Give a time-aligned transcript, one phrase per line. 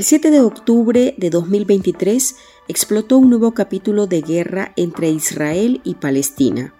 [0.00, 2.36] El 7 de octubre de 2023
[2.68, 6.72] explotó un nuevo capítulo de guerra entre Israel y Palestina.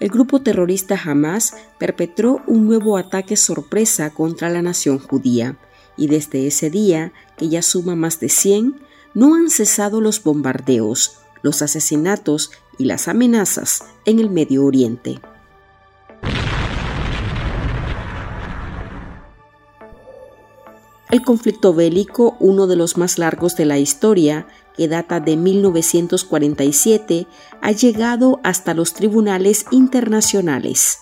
[0.00, 5.58] El grupo terrorista Hamas perpetró un nuevo ataque sorpresa contra la nación judía
[5.98, 8.80] y desde ese día, que ya suma más de 100,
[9.12, 15.20] no han cesado los bombardeos, los asesinatos y las amenazas en el Medio Oriente.
[21.12, 27.26] El conflicto bélico, uno de los más largos de la historia, que data de 1947,
[27.60, 31.00] ha llegado hasta los tribunales internacionales.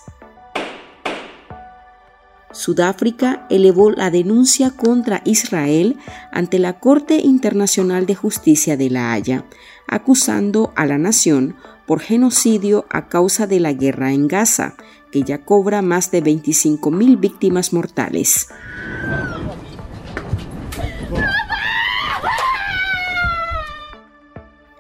[2.51, 5.97] Sudáfrica elevó la denuncia contra Israel
[6.33, 9.45] ante la Corte Internacional de Justicia de La Haya,
[9.87, 11.55] acusando a la nación
[11.87, 14.75] por genocidio a causa de la guerra en Gaza,
[15.13, 18.49] que ya cobra más de 25.000 víctimas mortales.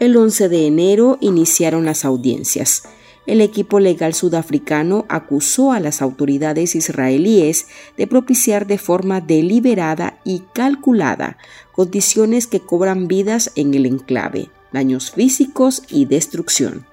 [0.00, 2.84] El 11 de enero iniciaron las audiencias.
[3.26, 7.66] El equipo legal sudafricano acusó a las autoridades israelíes
[7.98, 11.36] de propiciar de forma deliberada y calculada
[11.72, 16.86] condiciones que cobran vidas en el enclave, daños físicos y destrucción.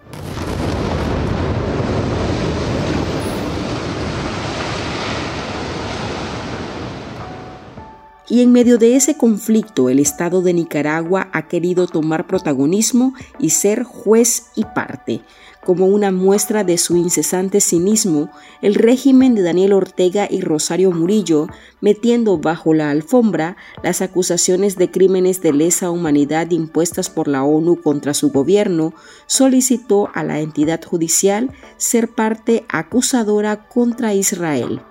[8.30, 13.52] Y en medio de ese conflicto, el Estado de Nicaragua ha querido tomar protagonismo y
[13.52, 15.22] ser juez y parte.
[15.64, 18.30] Como una muestra de su incesante cinismo,
[18.62, 21.48] el régimen de Daniel Ortega y Rosario Murillo,
[21.80, 27.82] metiendo bajo la alfombra las acusaciones de crímenes de lesa humanidad impuestas por la ONU
[27.82, 28.94] contra su gobierno,
[29.26, 34.82] solicitó a la entidad judicial ser parte acusadora contra Israel.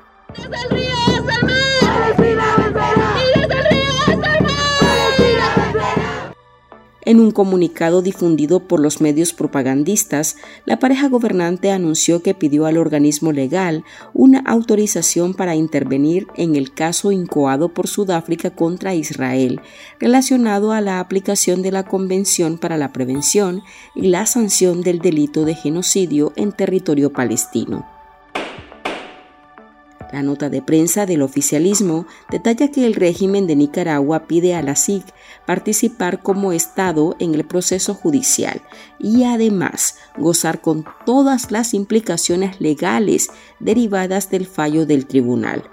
[7.06, 12.78] En un comunicado difundido por los medios propagandistas, la pareja gobernante anunció que pidió al
[12.78, 19.60] organismo legal una autorización para intervenir en el caso incoado por Sudáfrica contra Israel,
[20.00, 23.62] relacionado a la aplicación de la Convención para la Prevención
[23.94, 27.86] y la Sanción del Delito de Genocidio en territorio palestino.
[30.12, 34.76] La nota de prensa del oficialismo detalla que el régimen de Nicaragua pide a la
[34.76, 35.04] SIC
[35.46, 38.60] participar como Estado en el proceso judicial
[38.98, 43.28] y además gozar con todas las implicaciones legales
[43.60, 45.64] derivadas del fallo del tribunal.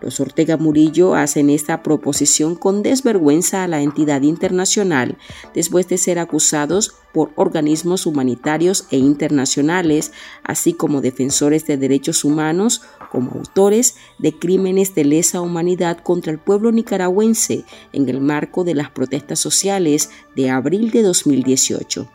[0.00, 5.16] Los Ortega Murillo hacen esta proposición con desvergüenza a la entidad internacional
[5.54, 10.12] después de ser acusados por organismos humanitarios e internacionales,
[10.42, 16.38] así como defensores de derechos humanos, como autores de crímenes de lesa humanidad contra el
[16.38, 22.08] pueblo nicaragüense en el marco de las protestas sociales de abril de 2018.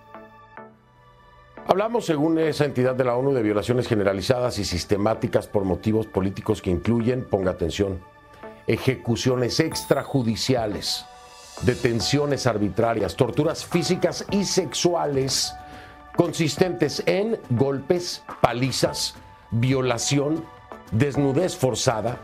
[1.70, 6.62] Hablamos, según esa entidad de la ONU, de violaciones generalizadas y sistemáticas por motivos políticos
[6.62, 8.00] que incluyen, ponga atención,
[8.68, 11.06] ejecuciones extrajudiciales,
[11.64, 15.54] detenciones arbitrarias, torturas físicas y sexuales
[16.16, 19.16] consistentes en golpes, palizas,
[19.52, 20.46] violación,
[20.92, 22.18] desnudez forzada,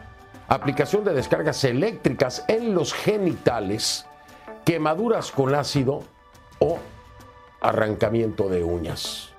[0.47, 4.05] aplicación de descargas eléctricas en los genitales,
[4.63, 6.01] quemaduras con ácido
[6.59, 6.79] o
[7.59, 9.32] arrancamiento de uñas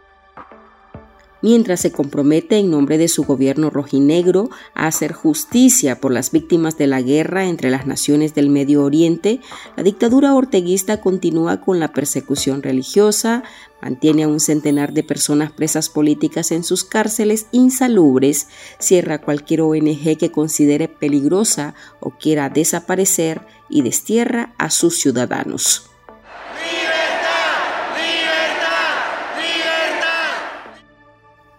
[1.44, 6.78] mientras se compromete en nombre de su gobierno rojinegro a hacer justicia por las víctimas
[6.78, 9.40] de la guerra entre las naciones del Medio Oriente,
[9.76, 13.42] la dictadura orteguista continúa con la persecución religiosa,
[13.82, 18.48] mantiene a un centenar de personas presas políticas en sus cárceles insalubres,
[18.78, 25.90] cierra cualquier ONG que considere peligrosa o quiera desaparecer y destierra a sus ciudadanos.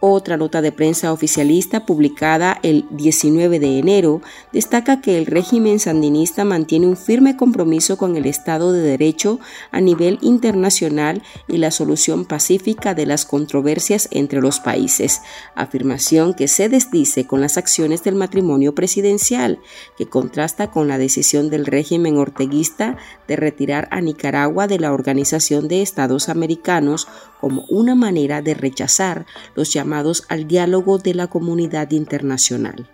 [0.08, 4.22] Otra nota de prensa oficialista publicada el 19 de enero
[4.54, 9.40] destaca que el régimen sandinista mantiene un firme compromiso con el Estado de Derecho
[9.72, 15.24] a nivel internacional y la solución pacífica de las controversias entre los países,
[15.56, 19.58] afirmación que se desdice con las acciones del matrimonio presidencial,
[19.98, 22.96] que contrasta con la decisión del régimen orteguista
[23.28, 27.08] de retirar a Nicaragua de la Organización de Estados Americanos
[27.40, 29.26] como una manera de rechazar
[29.56, 32.90] los llamados al diálogo de la comunidad internacional.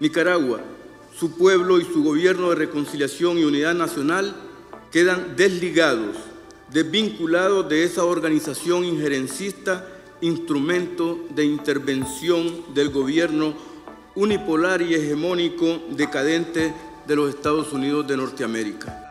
[0.00, 0.60] Nicaragua,
[1.18, 4.34] su pueblo y su gobierno de reconciliación y unidad nacional
[4.92, 6.16] quedan desligados,
[6.72, 9.86] desvinculados de esa organización injerencista,
[10.20, 13.54] instrumento de intervención del gobierno
[14.14, 16.74] unipolar y hegemónico decadente
[17.06, 19.07] de los Estados Unidos de Norteamérica.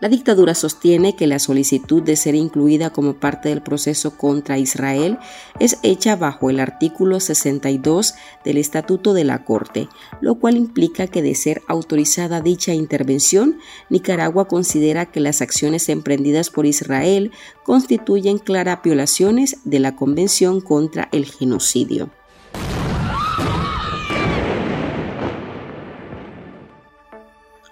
[0.00, 5.18] La dictadura sostiene que la solicitud de ser incluida como parte del proceso contra Israel
[5.58, 9.88] es hecha bajo el artículo 62 del Estatuto de la Corte,
[10.22, 13.58] lo cual implica que de ser autorizada dicha intervención,
[13.90, 17.30] Nicaragua considera que las acciones emprendidas por Israel
[17.62, 22.10] constituyen claras violaciones de la Convención contra el Genocidio.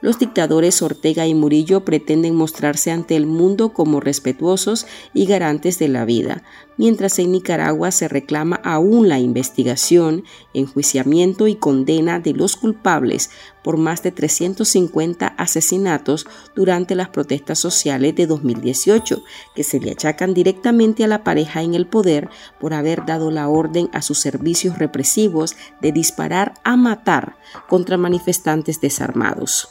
[0.08, 5.88] Los dictadores Ortega y Murillo pretenden mostrarse ante el mundo como respetuosos y garantes de
[5.88, 6.44] la vida,
[6.78, 10.24] mientras en Nicaragua se reclama aún la investigación,
[10.54, 13.28] enjuiciamiento y condena de los culpables
[13.62, 16.26] por más de 350 asesinatos
[16.56, 19.22] durante las protestas sociales de 2018,
[19.54, 23.50] que se le achacan directamente a la pareja en el poder por haber dado la
[23.50, 27.36] orden a sus servicios represivos de disparar a matar
[27.68, 29.68] contra manifestantes desarmados.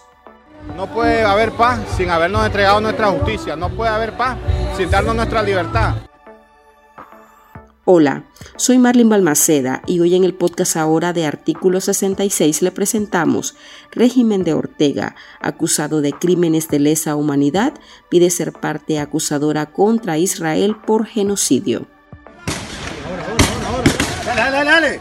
[0.76, 3.56] No puede haber paz sin habernos entregado nuestra justicia.
[3.56, 4.38] No puede haber paz
[4.76, 5.96] sin darnos nuestra libertad.
[7.90, 8.26] Hola,
[8.58, 13.56] soy Marlene Balmaceda y hoy en el podcast ahora de Artículo 66 le presentamos
[13.92, 17.74] Régimen de Ortega, acusado de crímenes de lesa humanidad,
[18.10, 21.88] pide ser parte acusadora contra Israel por genocidio.
[24.26, 25.00] Dale, dale, dale.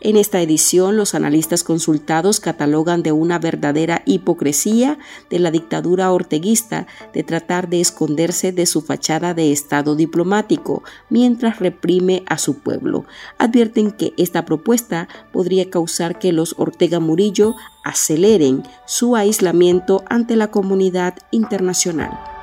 [0.00, 4.96] En esta edición, los analistas consultados catalogan de una verdadera hipocresía
[5.28, 11.58] de la dictadura orteguista de tratar de esconderse de su fachada de Estado diplomático mientras
[11.58, 13.06] reprime a su pueblo.
[13.38, 20.52] Advierten que esta propuesta podría causar que los Ortega Murillo aceleren su aislamiento ante la
[20.52, 22.37] comunidad internacional.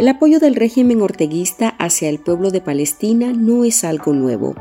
[0.00, 4.54] El apoyo del régimen orteguista hacia el pueblo de Palestina no es algo nuevo.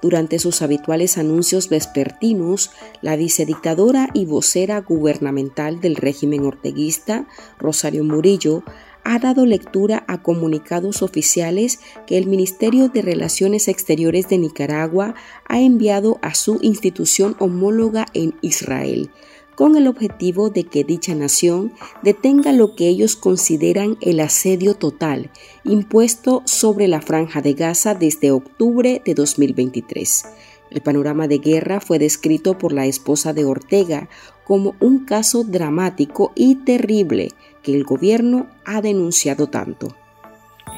[0.00, 2.70] Durante sus habituales anuncios vespertinos,
[3.02, 7.26] la vicedictadora y vocera gubernamental del régimen orteguista,
[7.58, 8.62] Rosario Murillo,
[9.04, 15.14] ha dado lectura a comunicados oficiales que el Ministerio de Relaciones Exteriores de Nicaragua
[15.46, 19.10] ha enviado a su institución homóloga en Israel,
[19.56, 21.72] con el objetivo de que dicha nación
[22.02, 25.30] detenga lo que ellos consideran el asedio total
[25.64, 30.24] impuesto sobre la franja de Gaza desde octubre de 2023.
[30.70, 34.08] El panorama de guerra fue descrito por la esposa de Ortega
[34.44, 37.28] como un caso dramático y terrible
[37.62, 39.88] que el gobierno ha denunciado tanto.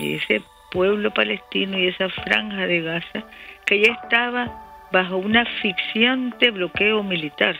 [0.01, 3.25] Ese pueblo palestino y esa franja de Gaza
[3.67, 7.57] que ya estaba bajo un asfixiante bloqueo militar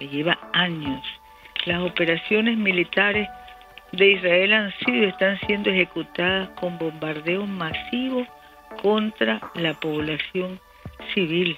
[0.00, 1.00] que lleva años.
[1.66, 3.28] Las operaciones militares
[3.92, 8.26] de Israel han sido y están siendo ejecutadas con bombardeos masivos
[8.82, 10.58] contra la población
[11.14, 11.56] civil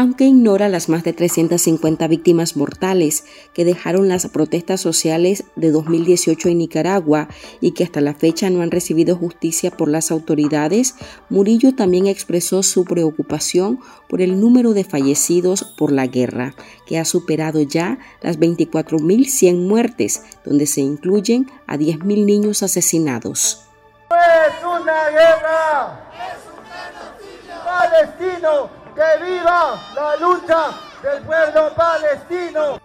[0.00, 6.48] aunque ignora las más de 350 víctimas mortales que dejaron las protestas sociales de 2018
[6.48, 7.28] en Nicaragua
[7.60, 10.94] y que hasta la fecha no han recibido justicia por las autoridades,
[11.28, 16.54] Murillo también expresó su preocupación por el número de fallecidos por la guerra,
[16.86, 23.66] que ha superado ya las 24.100 muertes, donde se incluyen a 10.000 niños asesinados.
[24.08, 26.10] es una guerra!
[26.32, 28.79] ¡Es un palestino!
[28.94, 30.70] ¡Que viva la lucha
[31.02, 32.80] del pueblo palestino!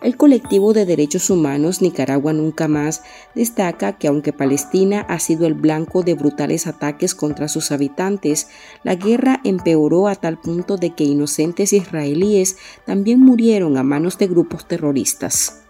[0.00, 3.02] El colectivo de derechos humanos Nicaragua Nunca Más
[3.34, 8.48] destaca que aunque Palestina ha sido el blanco de brutales ataques contra sus habitantes,
[8.84, 14.28] la guerra empeoró a tal punto de que inocentes israelíes también murieron a manos de
[14.28, 15.66] grupos terroristas.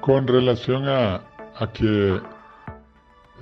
[0.00, 1.22] Con relación a,
[1.74, 2.18] que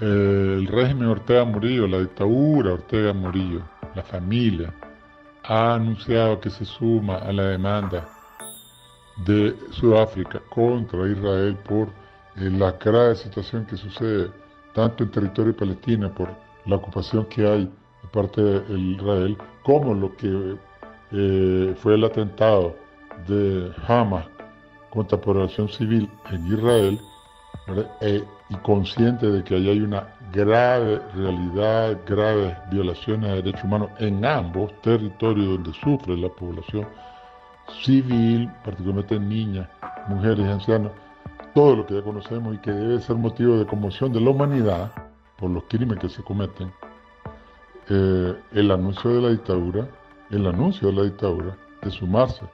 [0.01, 3.63] eh, el régimen Ortega Murillo, la dictadura Ortega Murillo,
[3.95, 4.75] la familia,
[5.49, 8.07] ha anunciado que se suma a la demanda
[9.25, 11.89] de Sudáfrica contra Israel por
[12.37, 14.31] eh, la grave situación que sucede
[14.75, 16.29] tanto en territorio palestino por
[16.67, 20.59] la ocupación que hay de parte de Israel, como lo que
[21.13, 22.77] eh, fue el atentado
[23.27, 24.27] de Hamas
[24.91, 27.01] contra población civil en Israel,
[28.01, 33.91] eh, y consciente de que allá hay una grave realidad, graves violaciones de derechos humanos
[33.99, 36.87] en ambos territorios donde sufre la población
[37.83, 39.69] civil, particularmente niñas,
[40.09, 40.93] mujeres y ancianos,
[41.55, 44.91] todo lo que ya conocemos y que debe ser motivo de conmoción de la humanidad
[45.37, 46.73] por los crímenes que se cometen,
[47.91, 49.89] eh, el anuncio de la dictadura,
[50.31, 52.45] el anuncio de la dictadura de sumarse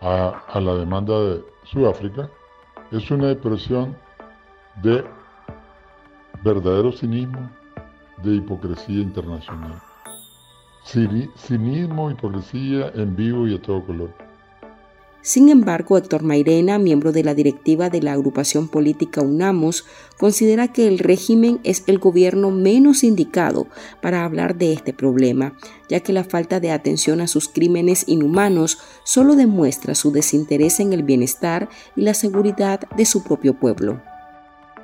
[0.00, 2.28] a, a la demanda de Sudáfrica,
[2.90, 3.96] es una expresión
[4.82, 5.04] de
[6.44, 7.50] verdadero cinismo,
[8.22, 9.80] de hipocresía internacional.
[10.84, 14.28] Cinismo, hipocresía en vivo y a todo color.
[15.20, 19.84] Sin embargo, Héctor Mairena, miembro de la directiva de la agrupación política UNAMOS,
[20.16, 23.66] considera que el régimen es el gobierno menos indicado
[24.00, 25.54] para hablar de este problema,
[25.88, 30.92] ya que la falta de atención a sus crímenes inhumanos solo demuestra su desinterés en
[30.92, 34.00] el bienestar y la seguridad de su propio pueblo.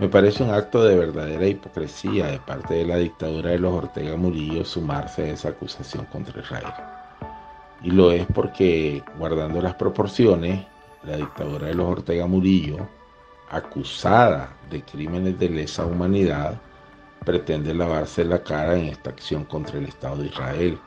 [0.01, 4.17] Me parece un acto de verdadera hipocresía de parte de la dictadura de los Ortega
[4.17, 6.73] Murillo sumarse a esa acusación contra Israel.
[7.81, 10.67] Y lo es porque, guardando las proporciones,
[11.05, 12.89] la dictadura de los Ortega Murillo,
[13.51, 16.61] acusada de crímenes de lesa humanidad,
[17.25, 20.79] pretende lavarse la cara en esta acción contra el Estado de Israel.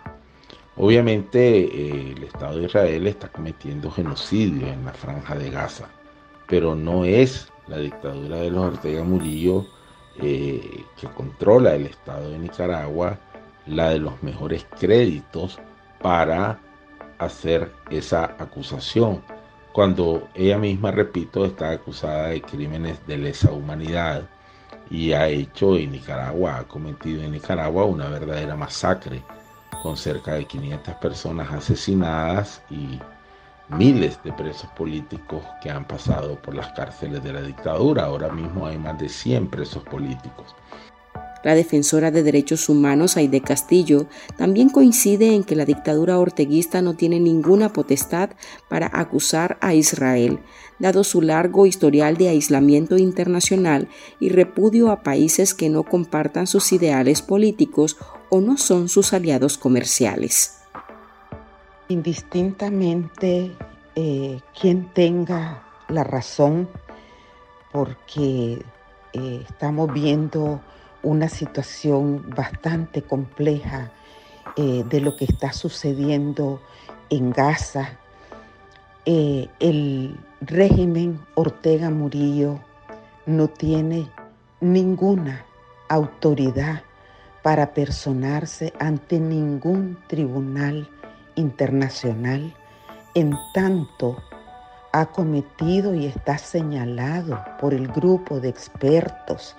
[0.75, 5.87] Obviamente eh, el Estado de Israel está cometiendo genocidio en la franja de Gaza,
[6.45, 9.65] pero no es la dictadura de los Ortega Murillo,
[10.19, 13.19] eh, que controla el Estado de Nicaragua,
[13.65, 15.59] la de los mejores créditos
[16.01, 16.59] para
[17.19, 19.21] hacer esa acusación,
[19.73, 24.27] cuando ella misma, repito, está acusada de crímenes de lesa humanidad
[24.89, 29.21] y ha hecho en Nicaragua, ha cometido en Nicaragua una verdadera masacre,
[29.83, 32.99] con cerca de 500 personas asesinadas y
[33.69, 38.05] miles de presos políticos que han pasado por las cárceles de la dictadura.
[38.05, 40.55] Ahora mismo hay más de 100 presos políticos.
[41.43, 44.07] La defensora de derechos humanos, Aide Castillo,
[44.37, 48.31] también coincide en que la dictadura orteguista no tiene ninguna potestad
[48.67, 50.39] para acusar a Israel,
[50.79, 53.87] dado su largo historial de aislamiento internacional
[54.19, 57.97] y repudio a países que no compartan sus ideales políticos
[58.29, 60.56] o no son sus aliados comerciales.
[61.89, 63.55] Indistintamente
[63.95, 66.67] eh, quien tenga la razón,
[67.71, 68.61] porque
[69.13, 70.59] eh, estamos viendo
[71.01, 73.91] una situación bastante compleja
[74.57, 76.61] eh, de lo que está sucediendo
[77.09, 77.97] en Gaza.
[79.05, 82.59] el régimen Ortega Murillo
[83.25, 84.09] no tiene
[84.59, 85.45] ninguna
[85.87, 86.83] autoridad
[87.41, 90.89] para personarse ante ningún tribunal
[91.37, 92.53] internacional
[93.13, 94.17] en tanto
[94.91, 99.55] ha cometido y está señalado por el grupo de expertos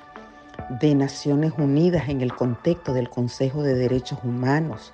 [0.80, 4.92] de Naciones Unidas en el contexto del Consejo de Derechos Humanos,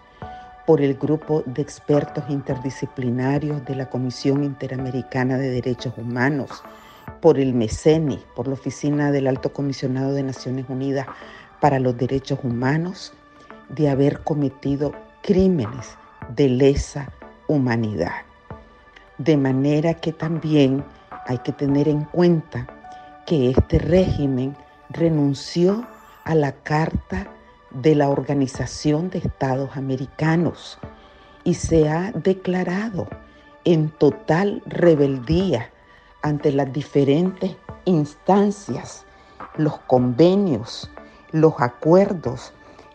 [0.66, 6.62] por el grupo de expertos interdisciplinarios de la Comisión Interamericana de Derechos Humanos,
[7.20, 11.06] por el MECENI, por la Oficina del Alto Comisionado de Naciones Unidas
[11.60, 13.12] para los Derechos Humanos,
[13.68, 15.96] de haber cometido crímenes
[16.28, 17.10] de lesa
[17.48, 18.22] humanidad.
[19.18, 20.84] De manera que también
[21.26, 22.66] hay que tener en cuenta
[23.26, 24.56] que este régimen
[24.90, 25.86] renunció
[26.24, 27.28] a la Carta
[27.70, 30.78] de la Organización de Estados Americanos
[31.42, 33.08] y se ha declarado
[33.64, 35.70] en total rebeldía
[36.22, 39.04] ante las diferentes instancias,
[39.56, 40.90] los convenios,
[41.32, 42.52] los acuerdos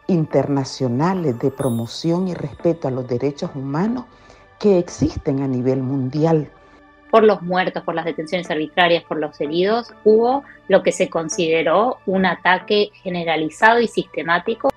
[0.10, 4.06] internacionales de promoción y respeto a los derechos humanos
[4.60, 6.50] que existen a nivel mundial.
[7.12, 11.98] Por los muertos, por las detenciones arbitrarias, por los heridos, hubo lo que se consideró
[12.06, 14.70] un ataque generalizado y sistemático.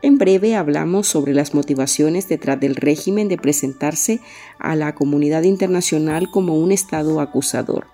[0.00, 4.20] En breve hablamos sobre las motivaciones detrás del régimen de presentarse
[4.58, 7.86] a la comunidad internacional como un Estado acusador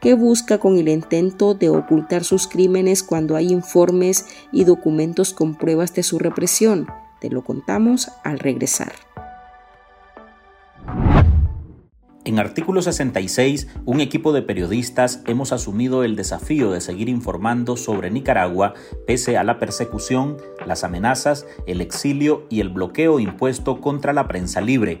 [0.00, 5.54] que busca con el intento de ocultar sus crímenes cuando hay informes y documentos con
[5.54, 6.86] pruebas de su represión.
[7.20, 8.92] Te lo contamos al regresar.
[12.24, 18.10] En artículo 66, un equipo de periodistas hemos asumido el desafío de seguir informando sobre
[18.10, 18.74] Nicaragua
[19.06, 20.36] pese a la persecución,
[20.66, 25.00] las amenazas, el exilio y el bloqueo impuesto contra la prensa libre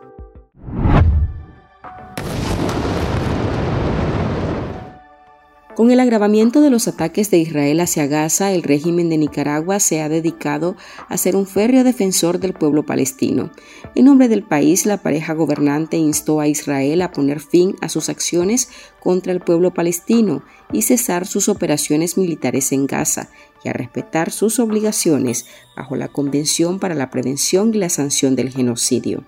[5.75, 10.01] Con el agravamiento de los ataques de Israel hacia Gaza, el régimen de Nicaragua se
[10.01, 10.75] ha dedicado
[11.07, 13.51] a ser un férreo defensor del pueblo palestino.
[13.95, 18.09] En nombre del país, la pareja gobernante instó a Israel a poner fin a sus
[18.09, 23.29] acciones contra el pueblo palestino y cesar sus operaciones militares en Gaza
[23.63, 25.45] y a respetar sus obligaciones
[25.77, 29.23] bajo la Convención para la Prevención y la Sanción del Genocidio.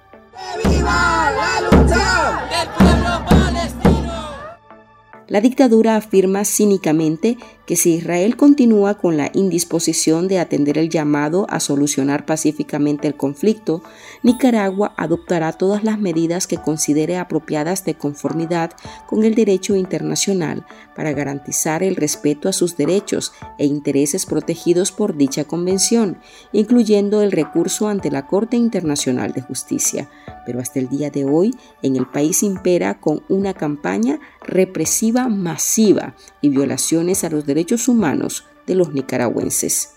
[0.66, 2.23] ¡Viva la lucha
[5.28, 11.46] la dictadura afirma cínicamente que si Israel continúa con la indisposición de atender el llamado
[11.50, 13.84] a solucionar pacíficamente el conflicto,
[14.22, 18.72] Nicaragua adoptará todas las medidas que considere apropiadas de conformidad
[19.08, 20.66] con el derecho internacional
[20.96, 26.18] para garantizar el respeto a sus derechos e intereses protegidos por dicha convención,
[26.52, 30.10] incluyendo el recurso ante la Corte Internacional de Justicia.
[30.46, 36.16] Pero hasta el día de hoy, en el país impera con una campaña represiva masiva
[36.42, 37.46] y violaciones a los
[37.88, 39.96] humanos de los nicaragüenses.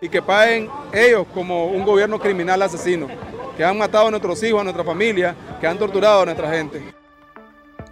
[0.00, 3.08] Y que paguen ellos como un gobierno criminal asesino,
[3.56, 6.82] que han matado a nuestros hijos, a nuestra familia, que han torturado a nuestra gente.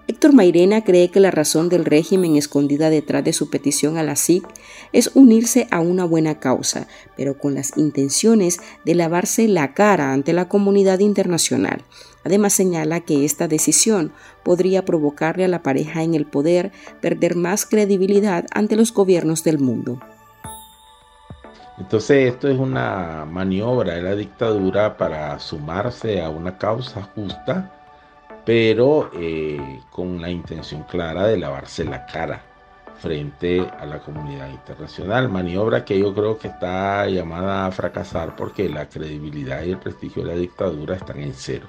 [0.07, 4.17] Héctor Mairena cree que la razón del régimen escondida detrás de su petición a la
[4.17, 4.47] SIC
[4.93, 10.35] es unirse a una buena causa, pero con las intenciones de lavarse la cara ante
[10.35, 11.83] la comunidad internacional.
[12.25, 14.13] Además señala que esta decisión
[14.43, 19.59] podría provocarle a la pareja en el poder perder más credibilidad ante los gobiernos del
[19.59, 20.01] mundo.
[21.79, 27.75] Entonces esto es una maniobra de la dictadura para sumarse a una causa justa
[28.45, 32.43] pero eh, con la intención clara de lavarse la cara
[32.99, 35.29] frente a la comunidad internacional.
[35.29, 40.23] Maniobra que yo creo que está llamada a fracasar porque la credibilidad y el prestigio
[40.23, 41.67] de la dictadura están en cero.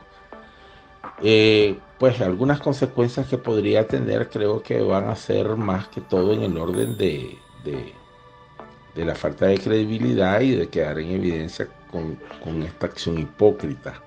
[1.22, 6.34] Eh, pues algunas consecuencias que podría tener creo que van a ser más que todo
[6.34, 12.20] en el orden de, de, la falta de credibilidad y de quedar en evidencia con,
[12.44, 14.02] con esta acción hipócrita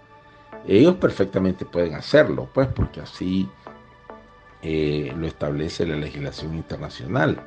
[0.68, 3.48] ellos perfectamente pueden hacerlo, pues porque así
[4.62, 7.40] eh, lo establece la legislación internacional.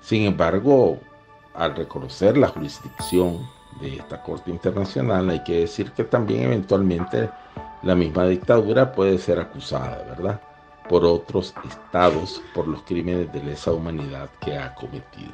[0.00, 0.98] Sin embargo,
[1.54, 3.46] al reconocer la jurisdicción
[3.80, 7.28] de esta Corte Internacional, hay que decir que también eventualmente
[7.82, 10.40] la misma dictadura puede ser acusada, ¿verdad?
[10.88, 15.32] Por otros estados por los crímenes de lesa humanidad que ha cometido.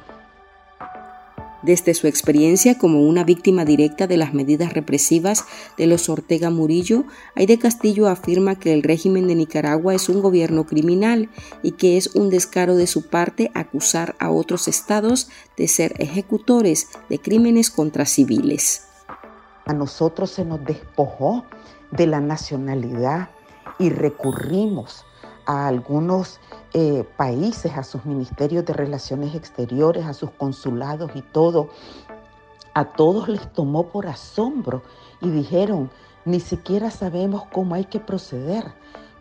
[1.61, 5.43] Desde su experiencia como una víctima directa de las medidas represivas
[5.77, 7.03] de los Ortega Murillo,
[7.35, 11.29] Aide Castillo afirma que el régimen de Nicaragua es un gobierno criminal
[11.61, 16.87] y que es un descaro de su parte acusar a otros estados de ser ejecutores
[17.09, 18.85] de crímenes contra civiles.
[19.65, 21.43] A nosotros se nos despojó
[21.91, 23.29] de la nacionalidad
[23.77, 25.05] y recurrimos
[25.45, 26.39] a algunos
[26.73, 31.69] eh, países, a sus ministerios de relaciones exteriores, a sus consulados y todo,
[32.73, 34.83] a todos les tomó por asombro
[35.21, 35.89] y dijeron,
[36.25, 38.63] ni siquiera sabemos cómo hay que proceder,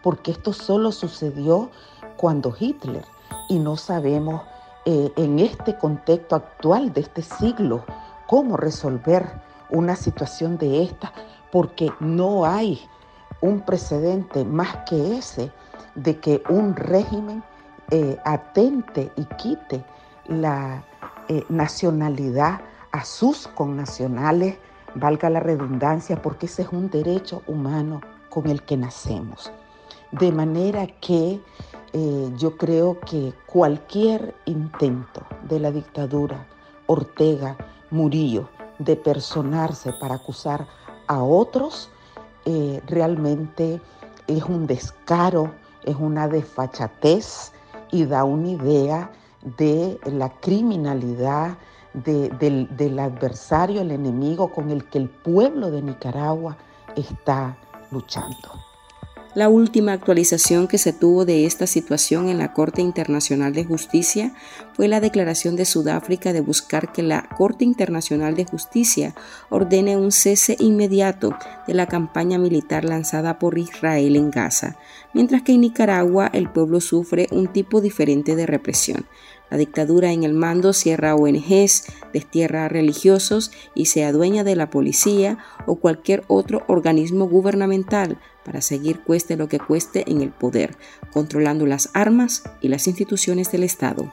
[0.02, 1.70] porque esto solo sucedió
[2.16, 3.04] cuando Hitler
[3.48, 4.42] y no sabemos
[4.84, 7.84] eh, en este contexto actual de este siglo
[8.26, 11.12] cómo resolver una situación de esta,
[11.50, 12.80] porque no hay
[13.40, 15.50] un precedente más que ese
[15.94, 17.42] de que un régimen
[17.90, 19.84] eh, atente y quite
[20.26, 20.84] la
[21.28, 22.60] eh, nacionalidad
[22.92, 24.56] a sus connacionales,
[24.94, 29.52] valga la redundancia, porque ese es un derecho humano con el que nacemos.
[30.12, 31.40] De manera que
[31.92, 36.46] eh, yo creo que cualquier intento de la dictadura
[36.86, 37.56] Ortega
[37.90, 40.66] Murillo de personarse para acusar
[41.08, 41.90] a otros
[42.86, 43.80] realmente
[44.26, 45.52] es un descaro,
[45.84, 47.52] es una desfachatez
[47.90, 49.10] y da una idea
[49.58, 51.58] de la criminalidad
[51.94, 56.56] del, del adversario, el enemigo con el que el pueblo de Nicaragua
[56.96, 57.56] está
[57.90, 58.67] luchando.
[59.34, 64.32] La última actualización que se tuvo de esta situación en la Corte Internacional de Justicia
[64.72, 69.14] fue la declaración de Sudáfrica de buscar que la Corte Internacional de Justicia
[69.50, 71.36] ordene un cese inmediato
[71.66, 74.76] de la campaña militar lanzada por Israel en Gaza,
[75.12, 79.06] mientras que en Nicaragua el pueblo sufre un tipo diferente de represión.
[79.50, 84.70] La dictadura en el mando cierra ONGs, destierra a religiosos y se adueña de la
[84.70, 90.76] policía o cualquier otro organismo gubernamental para seguir cueste lo que cueste en el poder,
[91.12, 94.12] controlando las armas y las instituciones del Estado.